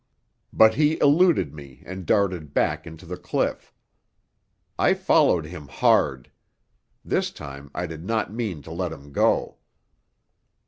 [0.51, 3.71] But he eluded me and darted back into the cliff.
[4.79, 6.31] I followed him hard.
[7.05, 9.57] This time I did not mean to let him go.